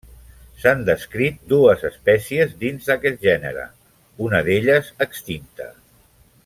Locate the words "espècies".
1.91-2.57